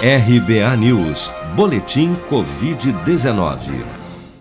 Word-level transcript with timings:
RBA 0.00 0.76
News, 0.76 1.28
Boletim 1.56 2.14
Covid-19. 2.30 3.84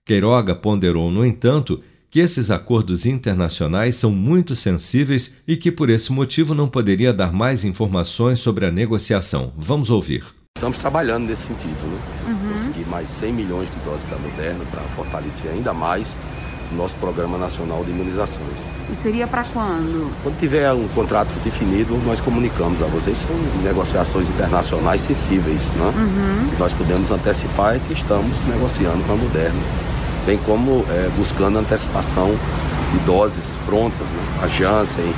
Queiroga 0.05 0.53
ponderou, 0.53 1.09
no 1.09 1.25
entanto, 1.25 1.81
que 2.11 2.19
esses 2.19 2.52
acordos 2.52 3.05
internacionais 3.05 3.95
são 3.95 4.11
muito 4.11 4.53
sensíveis 4.53 5.33
e 5.47 5.55
que, 5.55 5.71
por 5.71 5.89
esse 5.89 6.11
motivo, 6.11 6.53
não 6.53 6.67
poderia 6.67 7.13
dar 7.13 7.31
mais 7.31 7.63
informações 7.63 8.39
sobre 8.39 8.66
a 8.66 8.71
negociação. 8.71 9.53
Vamos 9.55 9.89
ouvir. 9.89 10.25
Estamos 10.58 10.78
trabalhando 10.78 11.28
nesse 11.28 11.48
sentido, 11.48 11.86
né? 11.86 12.00
Uhum. 12.30 12.53
Conseguir 12.53 12.86
mais 12.86 13.09
100 13.09 13.34
milhões 13.34 13.70
de 13.70 13.78
doses 13.80 14.06
da 14.06 14.16
Moderna 14.16 14.64
para 14.72 14.80
fortalecer 14.95 15.52
ainda 15.52 15.73
mais 15.73 16.17
o 16.72 16.75
nosso 16.75 16.95
Programa 16.95 17.38
Nacional 17.38 17.84
de 17.84 17.92
Imunizações. 17.92 18.61
E 18.89 18.95
seria 19.03 19.28
para 19.28 19.44
quando? 19.44 20.09
Quando 20.23 20.39
tiver 20.39 20.72
um 20.72 20.88
contrato 20.88 21.28
definido, 21.44 21.98
nós 22.06 22.22
comunicamos 22.22 22.81
a 22.81 22.86
vocês. 22.86 23.17
São 23.17 23.36
negociações 23.64 24.30
internacionais 24.30 25.02
sensíveis, 25.02 25.73
né? 25.73 25.88
Uhum. 25.94 26.50
Que 26.50 26.58
nós 26.58 26.72
podemos 26.72 27.11
antecipar 27.11 27.76
e 27.76 27.80
que 27.81 27.92
estamos 27.92 28.38
negociando 28.48 29.04
com 29.04 29.11
a 29.11 29.15
Moderna. 29.17 29.61
Bem 30.26 30.38
como 30.45 30.86
é, 30.89 31.10
buscando 31.17 31.60
antecipação 31.60 32.33
de 32.94 32.99
doses 32.99 33.58
prontas. 33.65 34.08
Né? 34.08 34.39
A 34.42 34.48
Janssen 34.48 35.14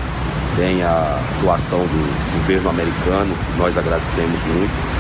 tem 0.56 0.82
a 0.82 1.20
doação 1.42 1.78
do 1.78 2.40
governo 2.40 2.72
americano, 2.72 3.36
que 3.54 3.60
nós 3.60 3.78
agradecemos 3.78 4.42
muito 4.46 4.98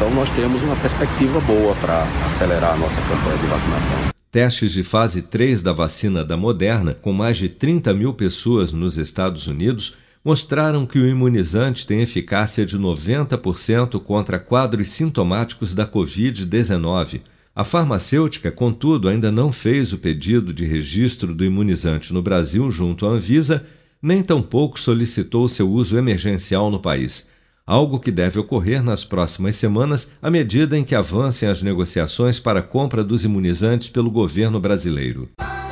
então 0.00 0.14
nós 0.14 0.30
temos 0.30 0.62
uma 0.62 0.76
perspectiva 0.76 1.38
boa 1.42 1.74
para 1.74 2.04
acelerar 2.24 2.72
a 2.72 2.76
nossa 2.78 2.98
campanha 3.02 3.36
de 3.36 3.46
vacinação. 3.46 3.94
Testes 4.32 4.72
de 4.72 4.82
fase 4.82 5.20
3 5.20 5.60
da 5.60 5.74
vacina 5.74 6.24
da 6.24 6.38
Moderna, 6.38 6.94
com 6.94 7.12
mais 7.12 7.36
de 7.36 7.50
30 7.50 7.92
mil 7.92 8.14
pessoas 8.14 8.72
nos 8.72 8.96
Estados 8.96 9.46
Unidos, 9.46 9.94
mostraram 10.24 10.86
que 10.86 10.98
o 10.98 11.06
imunizante 11.06 11.86
tem 11.86 12.00
eficácia 12.00 12.64
de 12.64 12.78
90% 12.78 14.00
contra 14.00 14.38
quadros 14.38 14.88
sintomáticos 14.88 15.74
da 15.74 15.86
Covid-19. 15.86 17.20
A 17.54 17.62
farmacêutica, 17.62 18.50
contudo, 18.50 19.06
ainda 19.06 19.30
não 19.30 19.52
fez 19.52 19.92
o 19.92 19.98
pedido 19.98 20.54
de 20.54 20.64
registro 20.64 21.34
do 21.34 21.44
imunizante 21.44 22.10
no 22.14 22.22
Brasil 22.22 22.70
junto 22.70 23.04
à 23.04 23.10
Anvisa, 23.10 23.66
nem 24.00 24.22
tampouco 24.22 24.80
solicitou 24.80 25.46
seu 25.46 25.70
uso 25.70 25.98
emergencial 25.98 26.70
no 26.70 26.80
país 26.80 27.28
algo 27.66 28.00
que 28.00 28.10
deve 28.10 28.38
ocorrer 28.38 28.82
nas 28.82 29.04
próximas 29.04 29.56
semanas 29.56 30.10
à 30.20 30.30
medida 30.30 30.76
em 30.76 30.84
que 30.84 30.94
avancem 30.94 31.48
as 31.48 31.62
negociações 31.62 32.38
para 32.38 32.60
a 32.60 32.62
compra 32.62 33.04
dos 33.04 33.24
imunizantes 33.24 33.88
pelo 33.88 34.10
governo 34.10 34.58
brasileiro. 34.58 35.28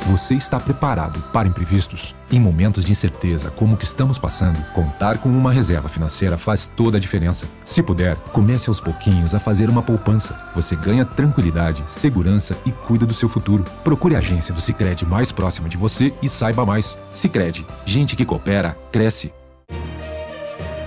Você 0.09 0.33
está 0.33 0.59
preparado 0.59 1.21
para 1.31 1.47
imprevistos? 1.47 2.15
Em 2.31 2.39
momentos 2.39 2.83
de 2.83 2.91
incerteza 2.91 3.51
como 3.51 3.75
o 3.75 3.77
que 3.77 3.85
estamos 3.85 4.17
passando, 4.17 4.59
contar 4.73 5.19
com 5.19 5.29
uma 5.29 5.51
reserva 5.51 5.87
financeira 5.87 6.35
faz 6.35 6.65
toda 6.65 6.97
a 6.97 6.99
diferença. 6.99 7.45
Se 7.63 7.83
puder, 7.83 8.15
comece 8.31 8.69
aos 8.69 8.81
pouquinhos 8.81 9.35
a 9.35 9.39
fazer 9.39 9.69
uma 9.69 9.83
poupança. 9.83 10.49
Você 10.55 10.75
ganha 10.75 11.05
tranquilidade, 11.05 11.83
segurança 11.85 12.57
e 12.65 12.71
cuida 12.71 13.05
do 13.05 13.13
seu 13.13 13.29
futuro. 13.29 13.63
Procure 13.83 14.15
a 14.15 14.19
agência 14.19 14.53
do 14.53 14.61
Sicredi 14.61 15.05
mais 15.05 15.31
próxima 15.31 15.69
de 15.69 15.77
você 15.77 16.11
e 16.23 16.29
saiba 16.29 16.65
mais. 16.65 16.97
Sicredi, 17.13 17.63
gente 17.85 18.15
que 18.15 18.25
coopera 18.25 18.75
cresce 18.91 19.31